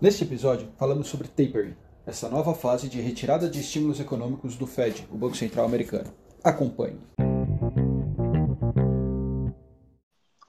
[0.00, 1.76] Neste episódio, falamos sobre tapering,
[2.06, 6.10] essa nova fase de retirada de estímulos econômicos do Fed, o Banco Central Americano.
[6.42, 6.98] Acompanhe.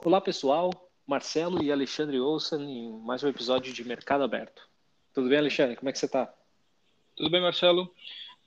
[0.02, 0.70] Olá pessoal,
[1.06, 4.62] Marcelo e Alexandre Olsen em mais um episódio de Mercado Aberto.
[5.12, 5.76] Tudo bem, Alexandre?
[5.76, 6.32] Como é que você está?
[7.14, 7.92] Tudo bem, Marcelo.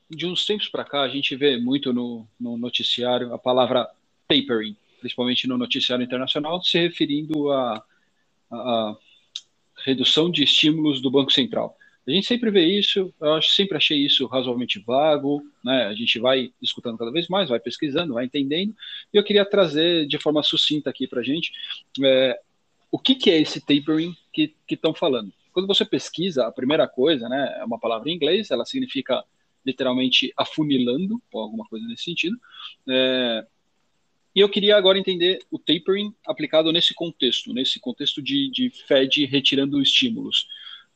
[0.10, 3.88] De uns tempos para cá, a gente vê muito no, no noticiário a palavra
[4.28, 7.86] tapering, principalmente no noticiário internacional, se referindo à
[8.50, 8.98] a, a,
[9.86, 11.77] redução de estímulos do Banco Central.
[12.07, 15.85] A gente sempre vê isso, eu sempre achei isso razoavelmente vago, né?
[15.85, 18.76] A gente vai escutando cada vez mais, vai pesquisando, vai entendendo,
[19.13, 21.52] e eu queria trazer de forma sucinta aqui para a gente
[22.03, 22.40] é,
[22.91, 25.34] o que, que é esse tapering que estão falando.
[25.52, 29.23] Quando você pesquisa, a primeira coisa, né, é uma palavra em inglês, ela significa
[29.65, 32.38] literalmente afunilando, ou alguma coisa nesse sentido.
[32.88, 33.45] É,
[34.35, 39.26] e eu queria agora entender o tapering aplicado nesse contexto, nesse contexto de, de Fed
[39.26, 40.48] retirando estímulos.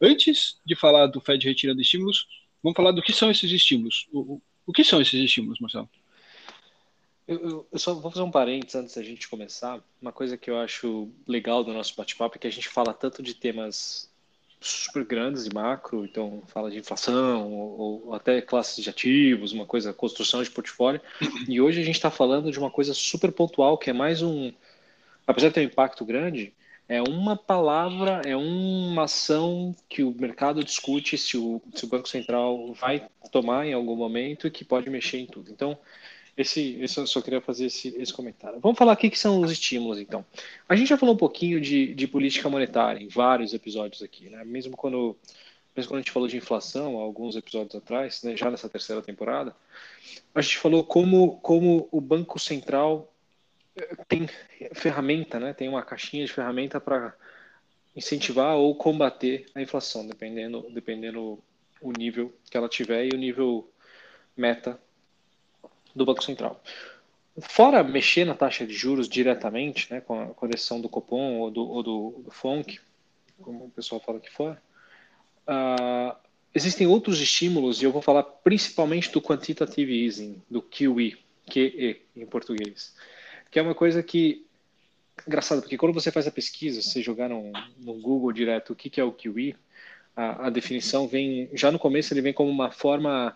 [0.01, 2.27] Antes de falar do Fed retirando estímulos,
[2.61, 4.07] vamos falar do que são esses estímulos.
[4.11, 5.89] O, o que são esses estímulos, Marcelo?
[7.25, 9.81] Eu, eu, eu, só vou fazer um parênteses antes da gente começar.
[10.01, 13.23] Uma coisa que eu acho legal do nosso bate-papo é que a gente fala tanto
[13.23, 14.08] de temas
[14.61, 19.65] super grandes e macro, então fala de inflação ou, ou, até classes de ativos, uma
[19.65, 21.01] coisa, construção de portfólio.
[21.47, 24.51] E hoje a gente está falando de uma coisa super pontual, que é mais um,
[25.25, 26.53] apesar de ter um impacto grande,
[26.89, 32.09] é uma palavra, é uma ação que o mercado discute se o, se o Banco
[32.09, 35.51] Central vai tomar em algum momento e que pode mexer em tudo.
[35.51, 35.77] Então,
[36.39, 38.61] esse, esse eu só queria fazer esse, esse comentário.
[38.61, 40.25] Vamos falar aqui que são os estímulos, então.
[40.69, 44.45] A gente já falou um pouquinho de, de política monetária em vários episódios aqui, né?
[44.45, 45.17] Mesmo quando,
[45.75, 48.37] mesmo quando a gente falou de inflação, alguns episódios atrás, né?
[48.37, 49.53] já nessa terceira temporada,
[50.33, 53.11] a gente falou como, como o Banco Central
[54.07, 54.29] tem
[54.73, 55.51] ferramenta, né?
[55.51, 57.13] Tem uma caixinha de ferramenta para
[57.93, 61.37] incentivar ou combater a inflação, dependendo, dependendo
[61.81, 63.69] o nível que ela tiver e o nível
[64.37, 64.79] meta
[65.99, 66.61] do Banco Central.
[67.39, 71.67] Fora mexer na taxa de juros diretamente, né, com a, decisão do Copom ou do,
[71.67, 72.79] ou do, do FONC,
[73.41, 74.61] como o pessoal fala aqui fora,
[75.47, 76.17] uh,
[76.53, 82.25] existem outros estímulos, e eu vou falar principalmente do Quantitative Easing, do QE, QE em
[82.25, 82.93] português
[83.51, 84.45] que é uma coisa que
[85.27, 88.89] engraçado, porque quando você faz a pesquisa, você jogar no, no Google direto o que,
[88.89, 89.55] que é o QE,
[90.15, 93.35] a, a, definição vem, já no começo ele vem como uma forma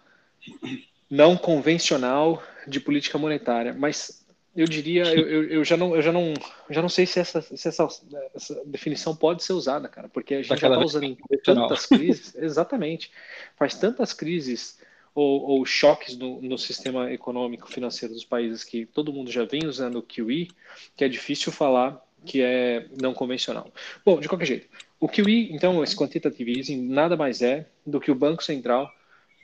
[1.13, 4.25] não convencional de política monetária, mas
[4.55, 6.33] eu diria, eu, eu, já não, eu já não,
[6.71, 7.87] já não sei se essa, se essa,
[8.33, 12.35] essa definição pode ser usada, cara, porque a gente Daquela já está usando tantas crises,
[12.35, 13.11] exatamente,
[13.55, 14.79] faz tantas crises
[15.13, 19.67] ou, ou choques no, no, sistema econômico financeiro dos países que todo mundo já vem
[19.67, 20.49] usando o QE,
[20.95, 23.71] que é difícil falar que é não convencional.
[24.03, 24.67] Bom, de qualquer jeito,
[24.99, 28.91] o QE, então, esse quantitative easing, nada mais é do que o Banco Central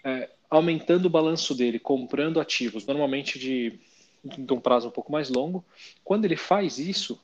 [0.03, 3.79] é, aumentando o balanço dele, comprando ativos, normalmente de,
[4.23, 5.63] de um prazo um pouco mais longo.
[6.03, 7.21] Quando ele faz isso,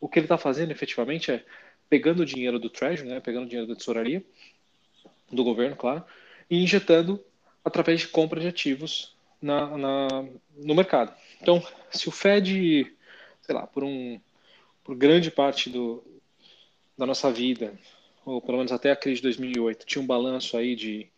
[0.00, 1.44] o que ele está fazendo efetivamente é
[1.88, 4.22] pegando o dinheiro do Treasury, né, pegando o dinheiro da tesouraria,
[5.30, 6.04] do governo, claro,
[6.48, 7.22] e injetando
[7.64, 10.08] através de compra de ativos na, na,
[10.56, 11.14] no mercado.
[11.40, 12.94] Então, se o Fed,
[13.42, 14.20] sei lá, por, um,
[14.84, 16.04] por grande parte do,
[16.96, 17.74] da nossa vida,
[18.24, 21.08] ou pelo menos até a crise de 2008, tinha um balanço aí de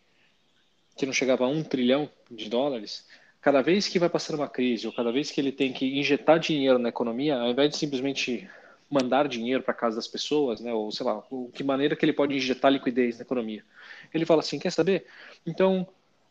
[0.96, 3.06] que não chegava a um trilhão de dólares,
[3.40, 6.38] cada vez que vai passando uma crise, ou cada vez que ele tem que injetar
[6.38, 8.48] dinheiro na economia, ao invés de simplesmente
[8.90, 11.22] mandar dinheiro para casa das pessoas, né, ou sei lá,
[11.54, 13.64] que maneira que ele pode injetar liquidez na economia,
[14.12, 15.06] ele fala assim, quer saber?
[15.46, 15.86] Então,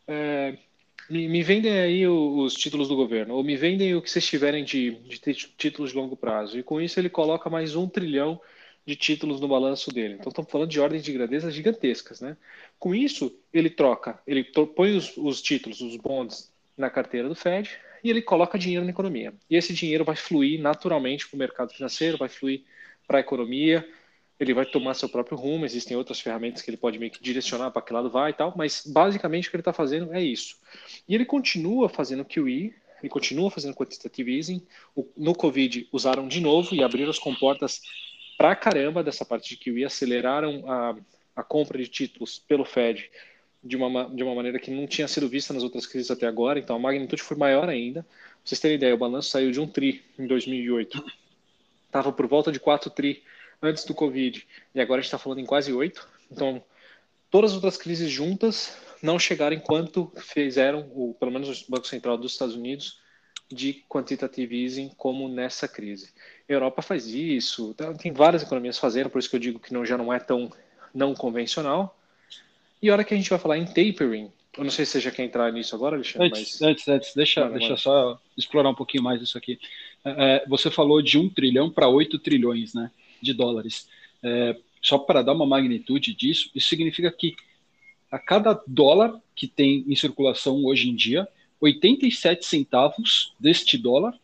[0.06, 0.56] é,
[1.08, 4.62] me, me, vendem aí os títulos do governo, ou me vendem o que vocês tiverem
[4.62, 5.18] de, de
[5.56, 6.58] títulos de longo prazo.
[6.58, 8.40] E com isso ele coloca mais um trilhão
[8.86, 10.14] de títulos no balanço dele.
[10.14, 12.20] Então estamos falando de ordens de grandeza gigantescas.
[12.20, 12.36] Né?
[12.78, 17.70] Com isso, ele troca, ele põe os, os títulos, os bonds, na carteira do Fed
[18.02, 19.34] e ele coloca dinheiro na economia.
[19.48, 22.62] E esse dinheiro vai fluir naturalmente para o mercado financeiro, vai fluir
[23.06, 23.86] para a economia,
[24.38, 27.70] ele vai tomar seu próprio rumo, existem outras ferramentas que ele pode meio que direcionar
[27.70, 30.56] para que lado vai e tal, mas basicamente o que ele está fazendo é isso.
[31.06, 34.62] E ele continua fazendo QE, ele continua fazendo quantitative easing,
[35.16, 37.82] no Covid usaram de novo e abriram as comportas
[38.40, 40.96] pra caramba dessa parte de QE, aceleraram a,
[41.36, 43.10] a compra de títulos pelo Fed
[43.62, 46.58] de uma, de uma maneira que não tinha sido vista nas outras crises até agora,
[46.58, 48.02] então a magnitude foi maior ainda.
[48.02, 48.10] Pra
[48.42, 51.04] vocês terem ideia, o balanço saiu de um TRI em 2008,
[51.84, 53.22] estava por volta de 4 TRI
[53.60, 56.08] antes do Covid, e agora a gente está falando em quase oito.
[56.32, 56.64] Então,
[57.30, 62.16] todas as outras crises juntas não chegaram enquanto fizeram, o, pelo menos o Banco Central
[62.16, 63.00] dos Estados Unidos,
[63.52, 66.10] de quantitative easing como nessa crise.
[66.54, 69.84] Europa faz isso, tá, tem várias economias fazendo, por isso que eu digo que não,
[69.84, 70.50] já não é tão
[70.94, 71.96] não convencional.
[72.82, 75.00] E a hora que a gente vai falar em tapering, eu não sei se você
[75.00, 76.28] já quer entrar nisso agora, Alexandre.
[76.28, 76.62] Antes, mas...
[76.62, 79.58] antes, antes, deixa, deixa só explorar um pouquinho mais isso aqui.
[80.04, 82.90] É, é você falou de um trilhão para 8 trilhões né,
[83.22, 83.88] de dólares.
[84.22, 87.36] É, só para dar uma magnitude disso, isso significa que
[88.10, 91.28] a cada dólar que tem em circulação hoje em dia,
[91.60, 94.18] 87 centavos deste dólar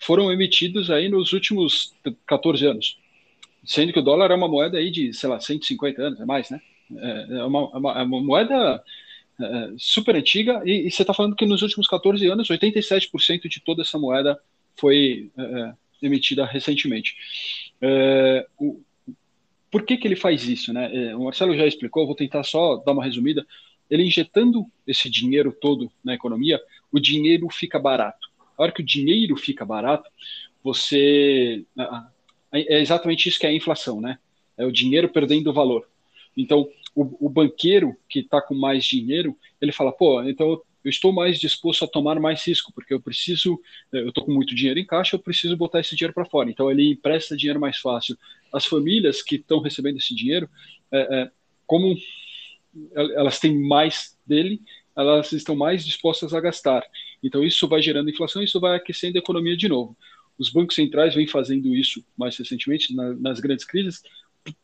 [0.00, 1.94] foram emitidos aí nos últimos
[2.26, 2.98] 14 anos.
[3.64, 6.48] Sendo que o dólar é uma moeda aí de, sei lá, 150 anos, é mais,
[6.50, 6.60] né?
[6.96, 8.82] É, é uma, é uma, é uma moeda
[9.40, 13.60] é, super antiga e, e você está falando que nos últimos 14 anos, 87% de
[13.60, 14.40] toda essa moeda
[14.74, 15.72] foi é,
[16.02, 17.14] emitida recentemente.
[17.80, 18.80] É, o,
[19.70, 20.72] por que, que ele faz isso?
[20.72, 21.14] Né?
[21.14, 23.46] O Marcelo já explicou, vou tentar só dar uma resumida.
[23.88, 26.60] Ele injetando esse dinheiro todo na economia,
[26.90, 28.29] o dinheiro fica barato.
[28.60, 30.10] A hora que o dinheiro fica barato,
[30.62, 31.64] você.
[32.52, 34.18] É exatamente isso que é a inflação, né?
[34.58, 35.88] É o dinheiro perdendo valor.
[36.36, 41.12] Então, o, o banqueiro que está com mais dinheiro, ele fala, pô, então eu estou
[41.12, 43.60] mais disposto a tomar mais risco, porque eu preciso,
[43.92, 46.50] eu estou com muito dinheiro em caixa, eu preciso botar esse dinheiro para fora.
[46.50, 48.16] Então ele empresta dinheiro mais fácil.
[48.52, 50.50] As famílias que estão recebendo esse dinheiro,
[50.92, 51.30] é, é,
[51.66, 51.96] como
[52.94, 54.60] elas têm mais dele,
[54.96, 56.82] elas estão mais dispostas a gastar.
[57.22, 59.96] Então isso vai gerando inflação, isso vai aquecendo a economia de novo.
[60.38, 64.02] Os bancos centrais vêm fazendo isso mais recentemente na, nas grandes crises,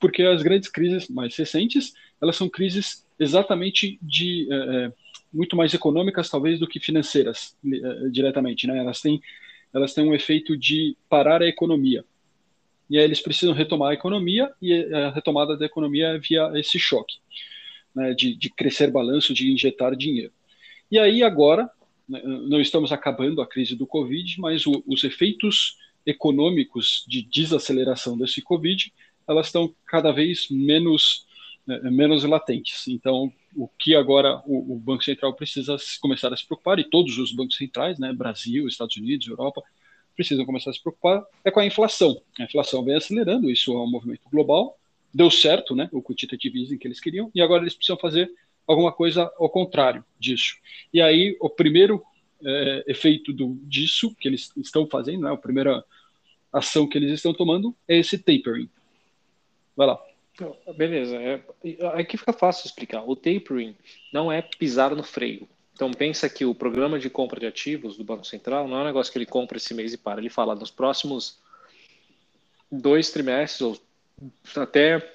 [0.00, 4.92] porque as grandes crises mais recentes elas são crises exatamente de é,
[5.32, 8.78] muito mais econômicas talvez do que financeiras é, diretamente, né?
[8.78, 9.20] Elas têm
[9.74, 12.02] elas têm um efeito de parar a economia.
[12.88, 16.78] E aí eles precisam retomar a economia e a retomada da economia é via esse
[16.78, 17.16] choque,
[17.94, 20.32] né, de, de crescer balanço, de injetar dinheiro.
[20.90, 21.68] E aí agora
[22.08, 28.40] não estamos acabando a crise do Covid, mas o, os efeitos econômicos de desaceleração desse
[28.40, 28.92] Covid,
[29.28, 31.26] elas estão cada vez menos,
[31.66, 32.86] né, menos latentes.
[32.86, 37.18] Então, o que agora o, o, Banco Central precisa começar a se preocupar, e todos
[37.18, 39.62] os bancos centrais, né, Brasil, Estados Unidos, Europa,
[40.14, 42.20] precisam começar a se preocupar, é com a inflação.
[42.38, 44.78] A inflação vem acelerando, isso é um movimento global,
[45.12, 48.30] deu certo, né, o quantitative easing que eles queriam, e agora eles precisam fazer
[48.66, 50.56] alguma coisa ao contrário disso.
[50.92, 52.02] E aí, o primeiro
[52.44, 55.84] é, efeito do, disso que eles estão fazendo, né, a primeira
[56.52, 58.68] ação que eles estão tomando é esse tapering.
[59.76, 60.00] Vai lá.
[60.76, 61.16] Beleza.
[61.16, 61.42] É,
[61.94, 63.02] aqui fica fácil explicar.
[63.08, 63.74] O tapering
[64.12, 65.48] não é pisar no freio.
[65.74, 68.86] Então pensa que o programa de compra de ativos do Banco Central não é um
[68.86, 70.20] negócio que ele compra esse mês e para.
[70.20, 71.38] Ele fala nos próximos
[72.70, 73.78] dois trimestres ou
[74.56, 75.12] até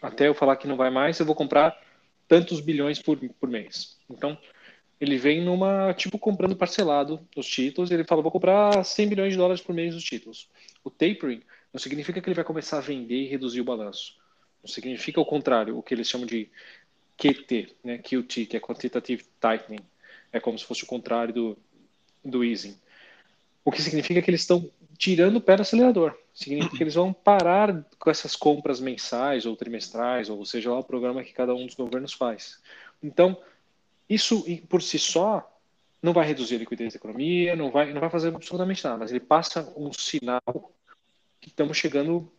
[0.00, 1.76] até eu falar que não vai mais, eu vou comprar
[2.28, 3.96] tantos bilhões por, por mês.
[4.08, 4.38] Então,
[5.00, 9.38] ele vem numa, tipo, comprando parcelado os títulos, ele fala, vou comprar 100 bilhões de
[9.38, 10.48] dólares por mês os títulos.
[10.84, 11.42] O tapering
[11.72, 14.16] não significa que ele vai começar a vender e reduzir o balanço.
[14.62, 16.50] Não significa o contrário, o que eles chamam de
[17.16, 19.84] QT, né, QT, que é Quantitative Tightening.
[20.32, 21.58] É como se fosse o contrário do,
[22.24, 22.76] do easing.
[23.64, 26.18] O que significa que eles estão tirando o pé do acelerador.
[26.34, 30.84] Significa que eles vão parar com essas compras mensais ou trimestrais, ou seja lá o
[30.84, 32.60] programa que cada um dos governos faz.
[33.02, 33.40] Então,
[34.10, 35.48] isso por si só
[36.02, 39.10] não vai reduzir a liquidez da economia, não vai, não vai fazer absolutamente nada, mas
[39.10, 40.72] ele passa um sinal
[41.40, 42.30] que estamos chegando,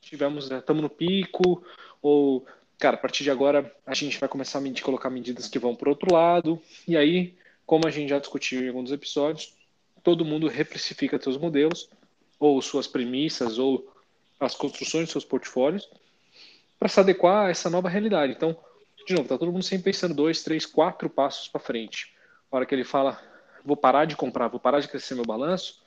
[0.00, 1.64] tivemos, estamos né, no pico,
[2.02, 2.46] ou,
[2.78, 5.88] cara, a partir de agora a gente vai começar a colocar medidas que vão para
[5.88, 9.54] outro lado, e aí, como a gente já discutiu em alguns episódios,
[10.02, 11.88] todo mundo reprecifica seus modelos,
[12.38, 13.92] ou suas premissas, ou
[14.38, 15.88] as construções dos seus portfólios,
[16.78, 18.32] para se adequar a essa nova realidade.
[18.32, 18.56] Então,
[19.06, 22.14] de novo, está todo mundo sempre pensando dois, três, quatro passos para frente.
[22.50, 23.20] A hora que ele fala,
[23.64, 25.82] vou parar de comprar, vou parar de crescer meu balanço,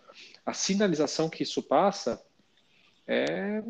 [0.45, 2.21] a sinalização que isso passa
[3.07, 3.63] é,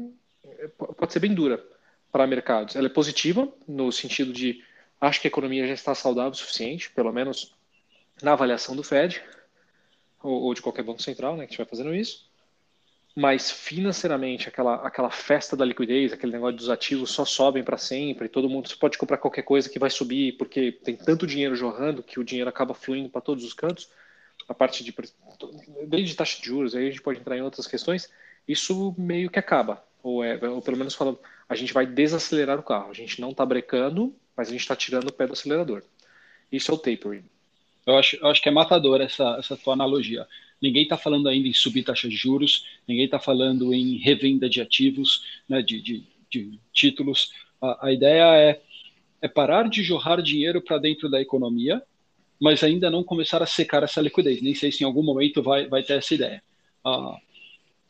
[0.43, 1.63] é pode ser bem dura
[2.11, 2.75] para mercados.
[2.75, 4.63] Ela é positiva no sentido de
[4.99, 7.55] acho que a economia já está saudável o suficiente, pelo menos
[8.21, 9.21] na avaliação do Fed,
[10.23, 12.25] ou, ou de qualquer banco central, né, que estiver fazendo isso.
[13.15, 18.27] Mas financeiramente, aquela, aquela festa da liquidez, aquele negócio dos ativos só sobem para sempre,
[18.27, 22.19] todo mundo pode comprar qualquer coisa que vai subir, porque tem tanto dinheiro jorrando que
[22.19, 23.87] o dinheiro acaba fluindo para todos os cantos.
[24.49, 24.93] A parte de
[25.87, 28.09] desde taxa de juros, aí a gente pode entrar em outras questões.
[28.47, 32.63] Isso meio que acaba, ou, é, ou pelo menos falando, a gente vai desacelerar o
[32.63, 32.89] carro.
[32.89, 35.83] A gente não está brecando, mas a gente está tirando o pé do acelerador.
[36.51, 37.23] Isso é o tapering.
[37.85, 40.25] Eu acho, eu acho que é matador essa, essa tua analogia.
[40.61, 44.61] Ninguém está falando ainda em subir taxas de juros, ninguém está falando em revenda de
[44.61, 47.33] ativos, né, de, de, de títulos.
[47.61, 48.61] A, a, ideia é,
[49.21, 51.81] é parar de jorrar dinheiro para dentro da economia,
[52.39, 54.41] mas ainda não começar a secar essa liquidez.
[54.41, 56.41] Nem sei se em algum momento vai, vai ter essa ideia.
[56.83, 57.17] Ah,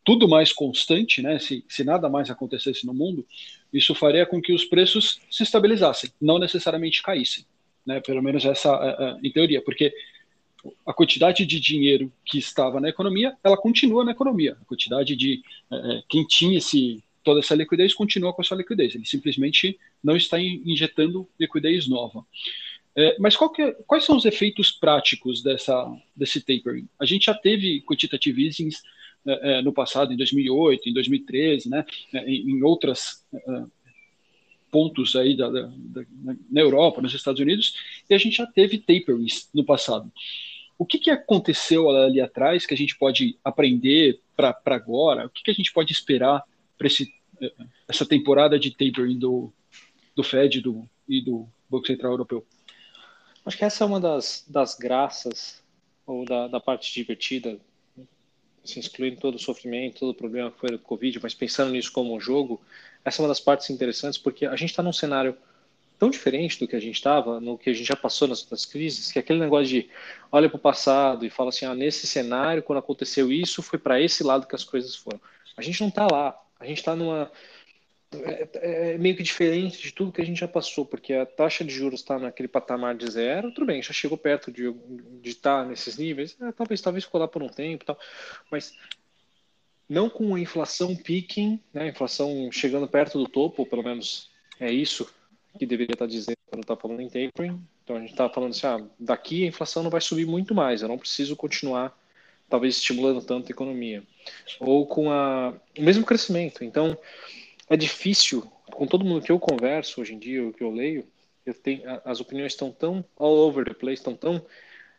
[0.03, 3.25] tudo mais constante, né, se, se nada mais acontecesse no mundo,
[3.71, 7.45] isso faria com que os preços se estabilizassem, não necessariamente caíssem,
[7.85, 9.93] né, pelo menos essa é, é, em teoria, porque
[10.85, 14.57] a quantidade de dinheiro que estava na economia, ela continua na economia.
[14.61, 18.95] A quantidade de é, quem tinha esse, toda essa liquidez continua com essa liquidez.
[18.95, 22.25] Ele simplesmente não está injetando liquidez nova.
[22.95, 26.87] É, mas é, quais são os efeitos práticos dessa, desse tapering?
[26.99, 28.69] A gente já teve quantitative easing
[29.25, 32.59] é, é, no passado, em 2008, em 2013, né, é, em,
[33.33, 33.65] é,
[34.73, 36.03] pontos aí da, da, da,
[36.49, 37.75] na Europa, nos Estados Unidos,
[38.09, 40.11] e a gente já teve taperings no passado.
[40.79, 45.27] O que, que aconteceu ali atrás que a gente pode aprender para agora?
[45.27, 46.43] O que, que a gente pode esperar
[46.75, 46.87] para
[47.87, 49.53] essa temporada de tapering do,
[50.15, 52.43] do Fed do, e do Banco Central Europeu?
[53.45, 55.63] Acho que essa é uma das, das graças,
[56.07, 57.59] ou da, da parte divertida,
[58.63, 61.91] assim, excluindo todo o sofrimento, todo o problema que foi do Covid, mas pensando nisso
[61.91, 62.62] como um jogo,
[63.03, 65.36] essa é uma das partes interessantes, porque a gente está num cenário
[66.00, 68.65] tão diferente do que a gente estava, no que a gente já passou nas outras
[68.65, 69.89] crises, que é aquele negócio de
[70.32, 74.01] olha para o passado e fala assim, ah, nesse cenário, quando aconteceu isso, foi para
[74.01, 75.20] esse lado que as coisas foram.
[75.55, 77.32] A gente não está lá, a gente está numa
[78.24, 81.25] é, é, é, meio que diferente de tudo que a gente já passou, porque a
[81.25, 84.74] taxa de juros está naquele patamar de zero, tudo bem, já chegou perto de,
[85.24, 87.98] estar tá nesses níveis, é, talvez talvez lá por um tempo, tal,
[88.51, 88.74] mas
[89.89, 94.72] não com a inflação peaking, né, a inflação chegando perto do topo, pelo menos é
[94.72, 95.10] isso
[95.58, 97.62] que deveria estar tá dizendo quando está falando em tapering.
[97.84, 100.82] Então a gente está falando assim, ah, daqui a inflação não vai subir muito mais,
[100.82, 101.96] eu não preciso continuar
[102.50, 104.03] talvez estimulando tanto a economia.
[104.60, 106.63] Ou com a, o mesmo crescimento.
[106.63, 106.98] Então,
[107.73, 111.07] é difícil, com todo mundo que eu converso hoje em dia, o que eu leio,
[111.43, 114.45] eu tenho, as opiniões estão tão all over the place, estão tão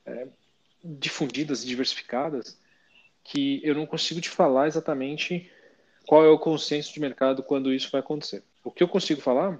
[0.04, 0.26] é,
[0.82, 2.58] difundidas e diversificadas,
[3.22, 5.48] que eu não consigo te falar exatamente
[6.04, 8.42] qual é o consenso de mercado quando isso vai acontecer.
[8.64, 9.56] O que eu consigo falar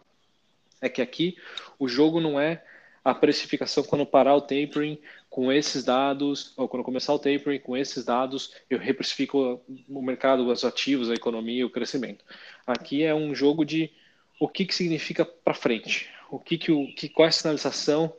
[0.80, 1.37] é que aqui
[1.78, 2.64] o jogo não é
[3.05, 7.77] a precificação quando parar o tapering com esses dados, ou quando começar o tapering com
[7.77, 12.25] esses dados, eu reprecifico o mercado, os ativos, a economia, o crescimento.
[12.67, 13.93] Aqui é um jogo de
[14.41, 18.15] o que, que significa para frente, o que que o que qual é a sinalização.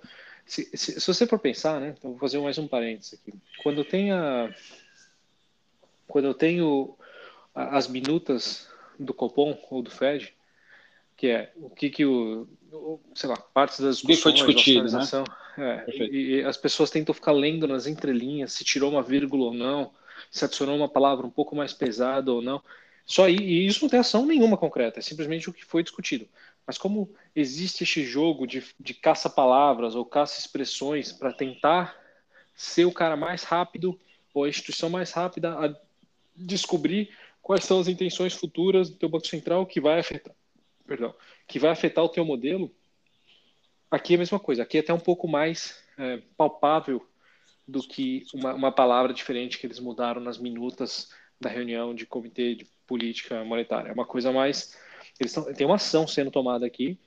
[0.46, 3.34] Se, se, se você for pensar, né, então vou fazer mais um parênteses aqui.
[3.63, 4.54] Quando eu tenho a,
[6.08, 6.96] quando eu tenho
[7.56, 10.34] as minutas do Copom ou do Fed,
[11.18, 12.48] que é o que que o,
[13.13, 15.05] sei lá, partes das discussões, foi discutido, né?
[15.58, 19.53] É, e, e, as pessoas tentam ficar lendo nas entrelinhas se tirou uma vírgula ou
[19.53, 19.91] não,
[20.29, 22.62] se adicionou uma palavra um pouco mais pesada ou não.
[23.05, 26.27] Só aí, e isso não tem ação nenhuma concreta, é simplesmente o que foi discutido.
[26.65, 31.96] Mas como existe este jogo de, de caça-palavras ou caça-expressões para tentar
[32.55, 34.00] ser o cara mais rápido
[34.34, 35.75] ou a instituição mais rápida a
[36.36, 37.10] descobrir
[37.41, 40.34] quais são as intenções futuras do teu Banco Central que vai afetar
[40.88, 41.13] perdão,
[41.48, 42.72] que vai afetar o teu modelo,
[43.89, 44.63] aqui é a mesma coisa.
[44.63, 47.06] Aqui é até um pouco mais é, palpável
[47.68, 52.56] do que uma, uma, palavra diferente que eles mudaram nas minutas da reunião de comitê
[52.56, 53.89] de política monetária.
[53.89, 54.77] É uma coisa mais.
[55.20, 56.98] Eles tão, tem uma ação sendo tomada aqui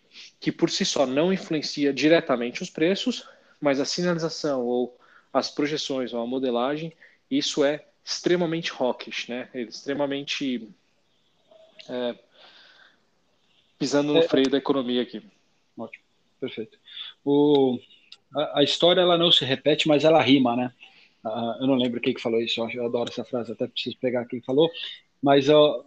[0.40, 3.28] que por si só não influencia diretamente os preços,
[3.60, 4.98] mas a sinalização ou
[5.32, 6.92] as projeções ou a modelagem,
[7.30, 9.48] isso é extremamente hawkish, né?
[9.52, 10.68] É extremamente
[11.88, 12.14] é,
[13.78, 15.22] pisando no é, freio da economia aqui.
[15.76, 16.04] Ótimo,
[16.40, 16.78] perfeito.
[17.24, 17.78] O,
[18.34, 20.72] a, a, história ela não se repete, mas ela rima, né?
[21.24, 24.24] Uh, eu não lembro quem que falou isso, eu adoro essa frase, até preciso pegar
[24.26, 24.70] quem falou,
[25.22, 25.84] mas uh,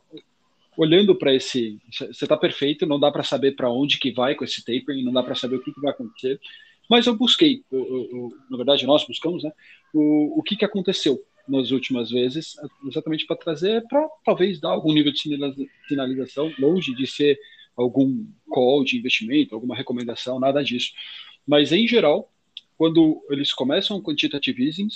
[0.78, 4.44] olhando para esse, você está perfeito, não dá para saber para onde que vai com
[4.44, 6.40] esse tapering, não dá para saber o que, que vai acontecer,
[6.90, 9.52] mas eu busquei, eu, eu, na verdade nós buscamos, né?
[9.94, 12.56] O, o que que aconteceu nas últimas vezes,
[12.88, 15.22] exatamente para trazer, para talvez dar algum nível de
[15.88, 17.40] sinalização, longe de ser
[17.75, 20.92] algum call de investimento, alguma recomendação, nada disso.
[21.48, 22.32] Mas, em geral,
[22.78, 24.88] quando eles começam quantitative easing,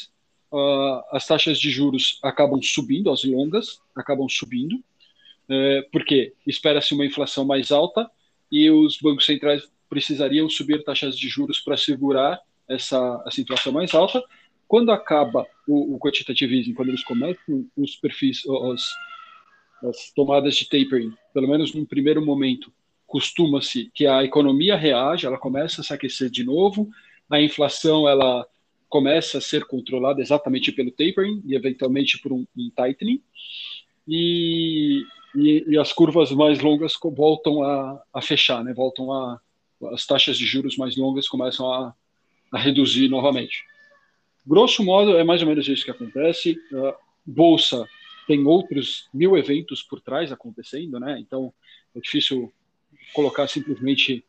[0.52, 7.06] uh, as taxas de juros acabam subindo, as longas acabam subindo, uh, porque espera-se uma
[7.06, 8.10] inflação mais alta
[8.52, 13.94] e os bancos centrais precisariam subir taxas de juros para segurar essa, essa inflação mais
[13.94, 14.24] alta.
[14.68, 18.84] Quando acaba o, o quantitative easing, quando eles começam os perfis, os,
[19.84, 22.72] as tomadas de tapering, pelo menos num primeiro momento,
[23.06, 26.90] costuma-se que a economia reage, ela começa a se aquecer de novo,
[27.30, 28.46] a inflação ela
[28.90, 33.22] começa a ser controlada exatamente pelo tapering e eventualmente por um, um tightening,
[34.08, 35.04] e,
[35.36, 38.74] e, e, as curvas mais longas voltam a, a fechar, né?
[38.74, 39.40] voltam a
[39.92, 41.94] as taxas de juros mais longas começam a,
[42.52, 43.64] a reduzir novamente.
[44.46, 46.58] Grosso modo, é mais ou menos isso que acontece.
[46.72, 46.94] Uh,
[47.26, 47.88] bolsa
[48.28, 51.18] tem outros mil eventos por trás acontecendo, né?
[51.20, 51.54] Então
[51.96, 52.54] é difícil
[53.14, 54.26] colocar simplesmente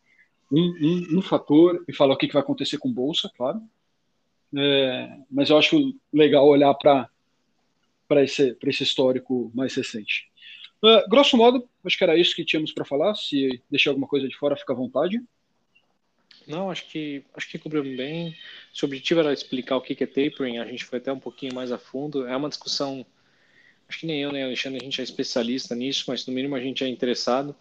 [0.51, 3.61] um, um, um fator e falar o que, que vai acontecer com bolsa, claro.
[4.55, 7.09] É, mas eu acho legal olhar para
[8.07, 10.29] para esse, esse histórico mais recente.
[10.81, 13.15] Uh, grosso modo, acho que era isso que tínhamos para falar.
[13.15, 15.21] Se deixar alguma coisa de fora, fica à vontade.
[16.47, 18.35] Não, acho que acho que cobriu bem.
[18.73, 21.53] Se o objetivo era explicar o que é tapering, a gente foi até um pouquinho
[21.53, 22.25] mais a fundo.
[22.25, 23.05] É uma discussão,
[23.87, 26.59] acho que nem eu nem Alexandre, a gente é especialista nisso, mas no mínimo a
[26.59, 27.55] gente é interessado.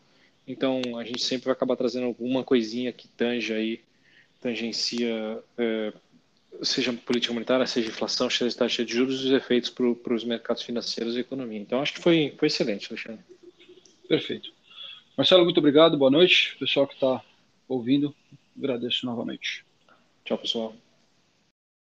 [0.47, 3.81] Então a gente sempre vai acabar trazendo alguma coisinha que tange aí,
[4.41, 5.93] tangencia, é,
[6.63, 10.63] seja política monetária, seja inflação, seja taxa de juros e os efeitos para os mercados
[10.63, 11.59] financeiros e economia.
[11.59, 13.25] Então acho que foi, foi excelente, Alexandre.
[14.09, 14.53] Perfeito.
[15.17, 16.57] Marcelo, muito obrigado, boa noite.
[16.59, 17.23] Pessoal que está
[17.67, 18.15] ouvindo,
[18.57, 19.65] agradeço novamente.
[20.25, 20.86] Tchau, pessoal.